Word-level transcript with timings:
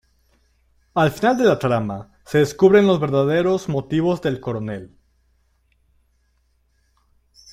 Al 1.01 1.11
final 1.11 1.37
de 1.37 1.43
la 1.43 1.59
trama 1.59 2.09
se 2.25 2.39
descubren 2.39 2.87
los 2.87 2.99
verdaderos 2.99 3.69
motivos 3.69 4.19
del 4.23 4.39
coronel. 4.41 4.97